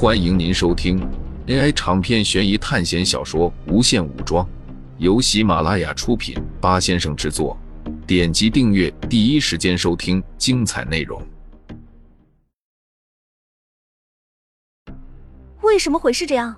[0.00, 1.04] 欢迎您收听
[1.48, 4.46] AI 长篇悬疑探险小说《无限武装》，
[4.98, 7.58] 由喜马拉雅出品，八先生制作。
[8.06, 11.20] 点击订阅，第一时间收听精彩内容。
[15.62, 16.54] 为什么会是这样？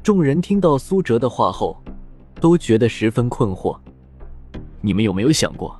[0.00, 1.82] 众人听到苏哲的话后，
[2.40, 3.76] 都觉得十分困惑。
[4.80, 5.76] 你们有没有想过，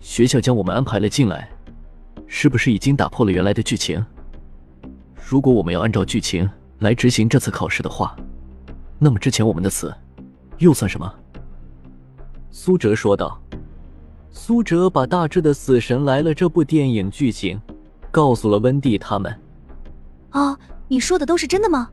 [0.00, 1.50] 学校将我们安排了进来，
[2.26, 4.02] 是不是已经打破了原来的剧情？
[5.30, 8.16] 如果我们要按照剧情来执行这次考试的话，
[8.98, 9.94] 那么之前我们的死
[10.58, 11.14] 又算什么？
[12.50, 13.40] 苏哲说道。
[14.32, 17.62] 苏哲把大致的《死神来了》这部电影剧情
[18.10, 19.32] 告诉了温蒂他们。
[20.30, 21.88] 啊，你说的都是真的吗？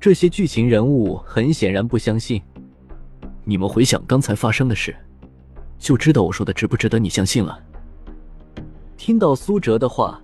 [0.00, 2.40] 这些剧情人物很显然不相信。
[3.44, 4.96] 你们回想刚才发生的事，
[5.78, 7.60] 就知道我说的值不值得你相信了。
[8.96, 10.18] 听到苏哲的话。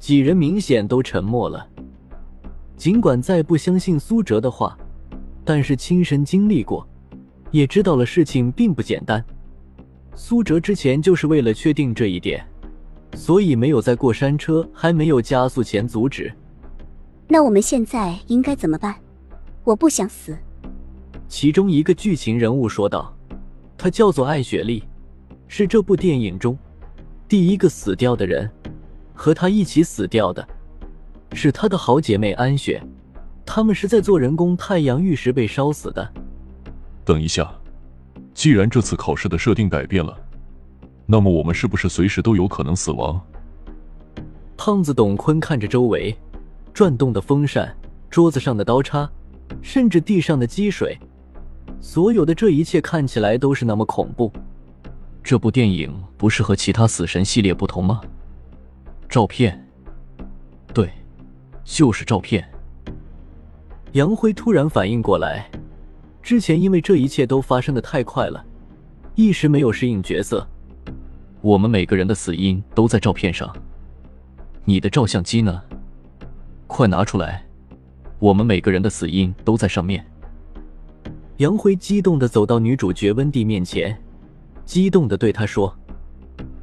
[0.00, 1.64] 几人明显都沉默了。
[2.76, 4.76] 尽管再不相信苏哲的话，
[5.44, 6.88] 但是亲身经历过，
[7.50, 9.22] 也知道了事情并不简单。
[10.14, 12.44] 苏哲之前就是为了确定这一点，
[13.14, 16.32] 所以没有在过山车还没有加速前阻止。
[17.28, 18.96] 那我们现在应该怎么办？
[19.62, 20.36] 我不想死。
[21.28, 23.14] 其中一个剧情人物说道
[23.76, 24.82] ：“他叫做艾雪莉，
[25.46, 26.58] 是这部电影中
[27.28, 28.50] 第一个死掉的人。”
[29.20, 30.48] 和他一起死掉的，
[31.34, 32.82] 是他的好姐妹安雪，
[33.44, 36.10] 他们是在做人工太阳浴时被烧死的。
[37.04, 37.52] 等一下，
[38.32, 40.16] 既然这次考试的设定改变了，
[41.04, 43.20] 那么我们是不是随时都有可能死亡？
[44.56, 46.16] 胖子董坤看着周围
[46.72, 47.76] 转动的风扇、
[48.08, 49.06] 桌子上的刀叉，
[49.60, 50.98] 甚至地上的积水，
[51.78, 54.32] 所有的这一切看起来都是那么恐怖。
[55.22, 58.00] 这部电影不是和其他死神系列不同吗？
[59.10, 59.60] 照片，
[60.72, 60.88] 对，
[61.64, 62.48] 就是照片。
[63.90, 65.50] 杨辉突然反应过来，
[66.22, 68.44] 之前因为这一切都发生的太快了，
[69.16, 70.46] 一时没有适应角色。
[71.40, 73.52] 我们每个人的死因都在照片上，
[74.64, 75.60] 你的照相机呢？
[76.68, 77.44] 快拿出来，
[78.20, 80.06] 我们每个人的死因都在上面。
[81.38, 84.00] 杨辉激动的走到女主角温蒂面前，
[84.64, 85.76] 激动的对她说。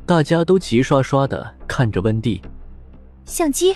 [0.07, 2.41] 大家都齐刷刷的看着温蒂，
[3.25, 3.75] 相机，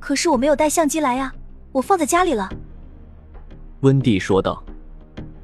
[0.00, 1.32] 可是我没有带相机来呀，
[1.70, 2.50] 我放在家里了。
[3.82, 4.60] 温蒂说道。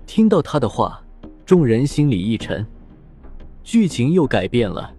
[0.04, 1.00] 听到他的话，
[1.44, 2.66] 众人心里一沉，
[3.62, 4.92] 剧情又改变了。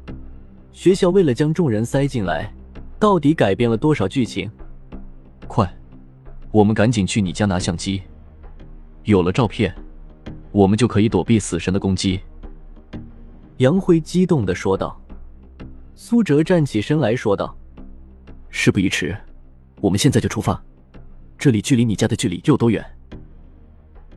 [0.71, 2.49] 学校为了将众人塞进来，
[2.97, 4.49] 到底改变了多少剧情？
[5.47, 5.69] 快，
[6.49, 8.03] 我们赶紧去你家拿相机，
[9.03, 9.75] 有了照片，
[10.53, 12.21] 我们就可以躲避死神的攻击。
[13.57, 14.99] 杨辉激动的说道
[15.95, 17.55] ：“苏哲站起身来说道，
[18.49, 19.17] 事不宜迟，
[19.81, 20.61] 我们现在就出发。
[21.39, 22.85] 这里距离你家的距离有多远？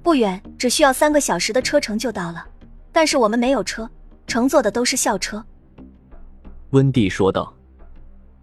[0.02, 2.46] 不远，只需要三个小时的车程就到了。
[2.92, 3.88] 但是我们没有车，
[4.26, 5.42] 乘坐的都是校车。”
[6.70, 7.50] 温蒂说道：“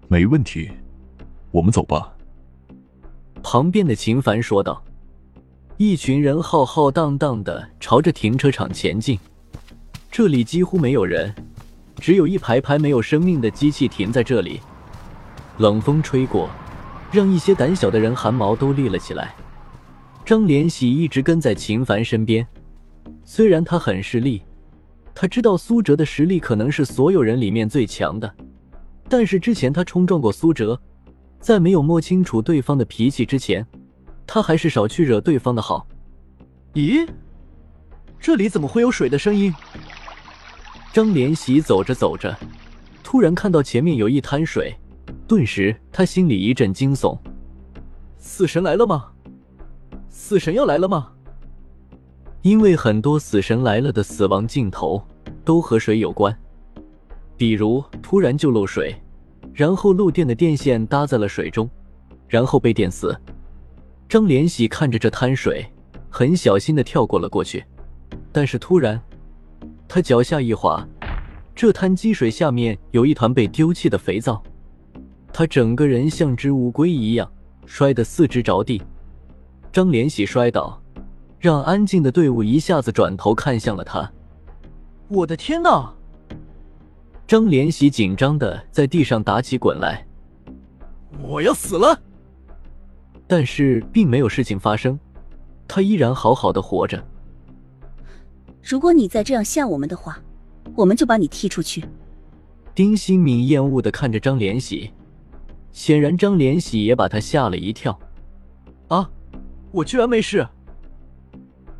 [0.10, 0.68] 没问题，
[1.52, 2.12] 我们走吧。”
[3.44, 4.84] 旁边的秦凡说道
[5.78, 9.20] ：“一群人浩浩荡荡的朝着停车场前进。”
[10.18, 11.32] 这里几乎没有人，
[12.00, 14.60] 只有一排排没有生命的机器停在这里。
[15.60, 16.50] 冷风吹过，
[17.12, 19.36] 让一些胆小的人汗毛都立了起来。
[20.26, 22.44] 张连喜一直跟在秦凡身边，
[23.24, 24.42] 虽然他很势利，
[25.14, 28.34] 他知道苏哲的实力可能是所有人里面最强的，
[29.08, 30.82] 但是之前他冲撞过苏哲，
[31.40, 33.64] 在没有摸清楚对方的脾气之前，
[34.26, 35.86] 他还是少去惹对方的好。
[36.74, 37.08] 咦，
[38.20, 39.54] 这里怎么会有水的声音？
[40.94, 42.36] 张连喜走着走着，
[43.04, 44.76] 突然看到前面有一滩水，
[45.28, 47.18] 顿时他心里一阵惊悚。
[48.18, 49.12] 死神来了吗？
[50.10, 51.12] 死神要来了吗？
[52.42, 55.02] 因为很多死神来了的死亡镜头
[55.46, 56.36] 都和水有关，
[57.36, 58.96] 比如突然就漏水，
[59.54, 61.70] 然后漏电的电线搭在了水中，
[62.28, 63.16] 然后被电死。
[64.10, 65.66] 张连喜看着这滩水，
[66.10, 67.64] 很小心的跳过了过去，
[68.32, 69.00] 但是突然。
[69.88, 70.86] 他脚下一滑，
[71.56, 74.42] 这滩积水下面有一团被丢弃的肥皂，
[75.32, 77.32] 他整个人像只乌龟一样
[77.66, 78.82] 摔得四肢着地。
[79.72, 80.82] 张连喜摔倒，
[81.40, 84.12] 让安静的队伍一下子转头看向了他。
[85.08, 85.94] 我的天哪！
[87.26, 90.06] 张连喜紧张的在地上打起滚来。
[91.22, 92.00] 我要死了！
[93.26, 95.00] 但是并没有事情发生，
[95.68, 97.02] 他依然好好的活着。
[98.70, 100.22] 如果你再这样吓我们的话，
[100.76, 101.86] 我们就把你踢出去。
[102.76, 104.92] 丁新敏厌恶的看着张连喜，
[105.72, 107.98] 显然张连喜也把他吓了一跳。
[108.90, 109.10] 啊，
[109.72, 110.46] 我居然没事！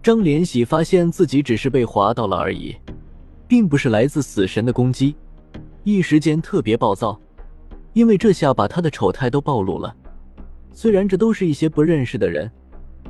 [0.02, 2.74] 张连喜发现自己只是被划到了而已，
[3.50, 5.14] 并不是来自死神的攻击，
[5.84, 7.20] 一时间特别暴躁，
[7.92, 9.94] 因为这下把他的丑态都暴露了。
[10.72, 12.50] 虽然这都是一些不认识的人，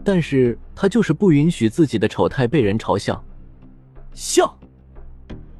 [0.04, 3.24] 但是他就是不允许自己的丑态被人嘲笑。
[4.18, 4.58] 笑！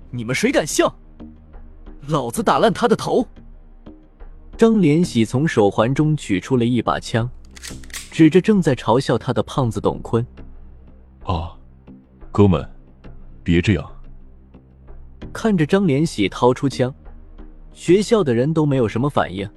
[0.10, 0.92] 你们谁敢笑？
[2.08, 3.24] 老子打烂他的头！
[4.58, 7.30] 张连喜从手环中取出了一把枪，
[8.10, 10.26] 指着正在嘲笑他的胖子董坤
[11.24, 11.56] ：“啊，
[12.32, 12.68] 哥们，
[13.44, 13.92] 别这样！”
[15.32, 16.92] 看着张连喜掏出枪，
[17.74, 19.48] 学校的人都没有什么反应，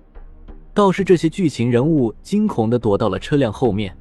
[0.74, 3.96] 倒是这些剧情人物惊恐的躲到了车辆后面。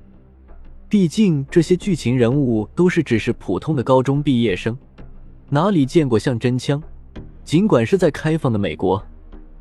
[0.89, 4.75] 毕竟这些剧情人物都是只是普通的高中毕业生，
[5.51, 6.81] 哪里见过像真枪？
[7.43, 9.03] 尽管是在开放的美国，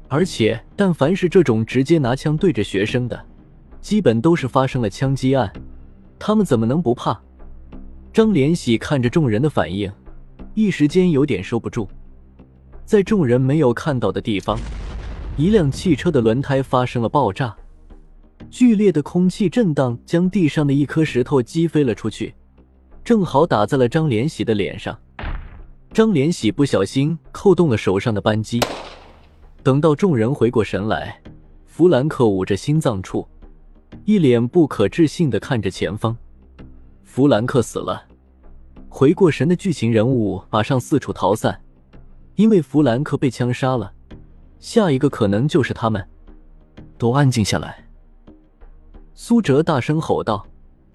[0.06, 3.19] 而且但凡是这种直接拿枪对着学生的，
[3.81, 5.50] 基本都是发生了枪击案。
[6.19, 7.19] 他们怎么能不怕？
[8.12, 9.90] 张连喜看着众人的反应，
[10.52, 11.88] 一时间有点收不住。
[12.84, 14.58] 在众人没有看到的地方，
[15.38, 17.56] 一辆汽车的轮胎发生了爆炸，
[18.50, 22.34] 剧烈的空气震荡将地上的一颗石头击飞了出去，
[23.02, 24.99] 正好打在了张连喜的脸上。
[25.93, 28.61] 张连喜不小心扣动了手上的扳机，
[29.62, 31.20] 等到众人回过神来，
[31.67, 33.26] 弗兰克捂着心脏处，
[34.05, 36.17] 一脸不可置信的看着前方。
[37.02, 38.05] 弗兰克死了。
[38.88, 41.61] 回过神的剧情人物马上四处逃散，
[42.37, 43.93] 因为弗兰克被枪杀了，
[44.61, 46.06] 下一个可能就是他们。
[46.96, 47.84] 都安静下来！
[49.14, 50.46] 苏哲大声吼道，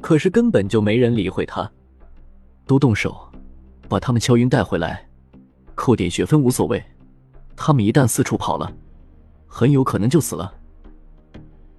[0.01, 1.69] 可是根本就没人理会他。
[2.65, 3.32] 都动手！
[3.87, 5.07] 把他们敲晕带回来，
[5.75, 6.83] 扣点学分无所谓。
[7.55, 8.73] 他们一旦四处跑了，
[9.45, 10.53] 很有可能就死了。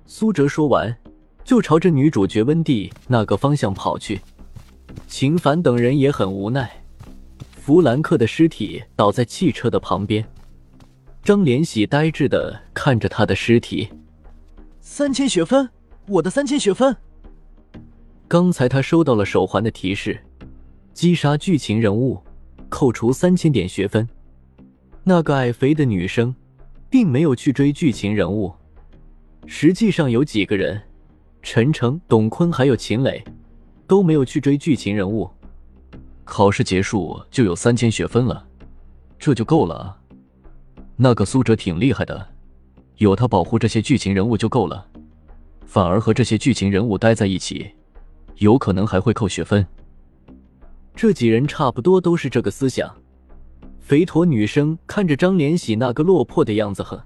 [0.07, 0.97] 苏哲说完，
[1.43, 4.21] 就朝着女主角温蒂那个方向跑去。
[5.09, 6.71] 秦凡等人也很无奈。
[7.57, 10.25] 弗兰克的尸体倒在汽车的旁边，
[11.23, 13.89] 张连喜呆滞的看着他的尸体。
[14.81, 15.69] 三千学分，
[16.07, 16.95] 我的三千学分。
[18.29, 20.21] 刚才他收到了手环的提示。
[20.95, 22.23] 击杀剧情人物，
[22.69, 24.09] 扣除三千点学分。
[25.03, 26.33] 那个矮肥的女生，
[26.89, 28.55] 并没有去追剧情人物。
[29.47, 30.81] 实际上有几个人，
[31.43, 33.23] 陈诚、董坤还有秦磊，
[33.89, 35.29] 都没有去追剧情人物。
[36.25, 38.47] 考试结束就有三千学分了，
[39.19, 39.99] 这就够了！
[40.95, 42.25] 那个苏哲挺厉害的，
[42.99, 44.87] 有他保护这些剧情人物就够了。
[45.67, 47.73] 反而和这些剧情人物待在一起，
[48.37, 49.67] 有可能还会扣学分。
[50.95, 52.95] 这几人差不多都是这个思想。
[53.81, 57.05] 肥驼女生看着张连喜那个落魄的样子，呵，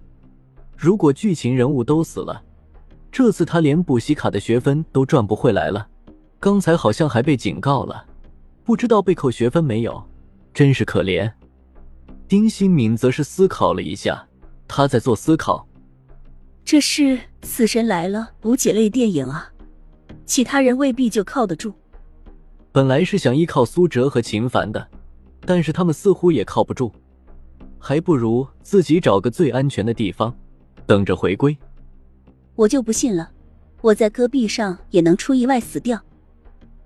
[0.77, 2.43] 如果剧情人物都死了，
[3.11, 5.89] 这次他连补习卡的学分都赚不回来了。
[6.39, 8.05] 刚才好像还被警告了，
[8.63, 10.01] 不知道被扣学分没有，
[10.55, 11.33] 真是可怜。
[12.29, 14.29] 丁新敏则是思考了一下，
[14.69, 15.67] 他在做思考。
[16.63, 17.03] 这是
[17.43, 19.51] 《死神来了》补解类电影啊，
[20.27, 21.75] 其他人未必就靠得住。
[22.79, 24.89] 本来是想依靠苏哲和秦凡的，
[25.41, 26.93] 但是他们似乎也靠不住，
[27.77, 30.33] 还不如自己找个最安全的地方，
[30.87, 31.59] 等着回归。
[32.55, 33.33] 我就不信了，
[33.81, 36.01] 我在戈壁上也能出意外死掉。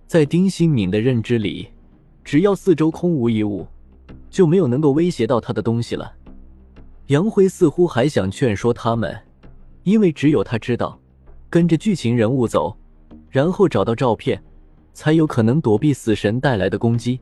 [0.06, 1.68] 在丁新敏的认知里，
[2.24, 3.66] 只要四周空无一物，
[4.30, 6.10] 就没有能够威胁到他的东西了。
[7.08, 9.14] 杨辉似乎还想劝说他们，
[9.82, 10.98] 因为只有他知道，
[11.50, 12.74] 跟着剧情人物走，
[13.28, 14.42] 然后找到照片。
[14.92, 17.18] 才有可能躲避死神带来的攻击，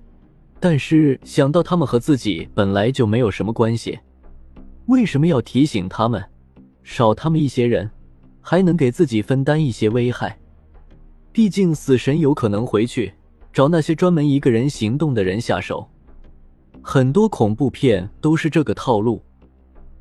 [0.59, 3.99] 但是想到他们和自己本来就没有什么关系，
[4.87, 6.23] 为什么要提醒他们？
[6.83, 7.91] 少他们一些人，
[8.41, 10.37] 还能给自己分担一些危害。
[11.33, 13.13] 毕竟死神有可能回去
[13.53, 15.89] 找那些专门一个人行动的人下手，
[16.83, 19.23] 很多恐怖片都是这个套路，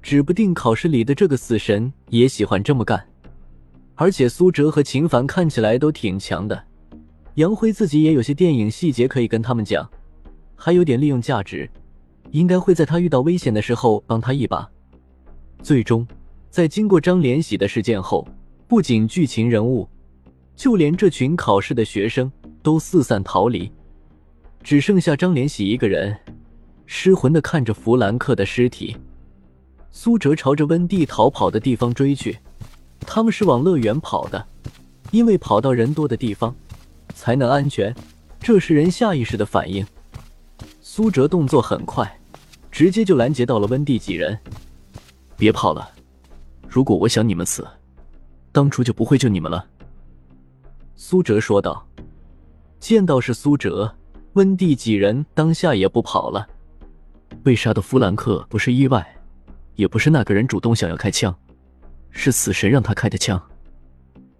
[0.01, 3.05] 指不定考试里的这个死神也喜欢这么干。
[3.93, 6.63] 而且苏哲和秦凡看起来都挺强的。
[7.36, 9.89] 杨辉自己也有些电影细节可以跟他们讲，
[10.55, 11.69] 还有点利用价值，
[12.31, 14.69] 应该会在他遇到危险的时候帮他一把。
[15.62, 16.05] 最终，
[16.50, 18.27] 在经过张连喜的事件后，
[18.67, 19.88] 不仅剧情人物，
[20.55, 22.31] 就连这群考试的学生
[22.62, 23.71] 都四散逃离，
[24.62, 26.17] 只剩下张连喜一个人，
[26.86, 28.98] 失魂的看着弗兰克的尸体。
[29.91, 32.38] 苏哲朝着温蒂逃跑的地方追去，
[33.01, 34.45] 他们是往乐园跑的，
[35.12, 36.53] 因为跑到人多的地方。
[37.19, 37.93] 才能安全，
[38.39, 39.85] 这是人下意识的反应。
[40.79, 42.09] 苏哲动作很快，
[42.71, 44.39] 直接就拦截到了温蒂几人。
[45.35, 45.91] 别跑了，
[46.65, 47.67] 如果我想你们死，
[48.53, 49.67] 当初就不会救你们了。”
[50.95, 51.85] 苏哲说道。
[52.79, 53.93] 见到是苏哲，
[54.35, 56.47] 温蒂几人当下也不跑了。
[57.43, 59.05] 被杀的弗兰克不是意外，
[59.75, 61.38] 也不是那个人主动想要开枪，
[62.11, 63.41] 是死神让他开的枪。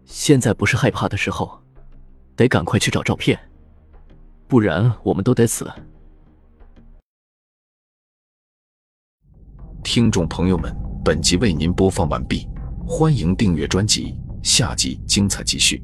[0.05, 1.62] 现在不是害怕的时候，
[2.39, 3.38] 得赶快去找照片，
[4.48, 5.69] 不然我们都得死。
[9.84, 12.48] 听众朋友们，本集为您播放完毕，
[12.88, 15.84] 欢迎订阅专辑，下集精彩继续。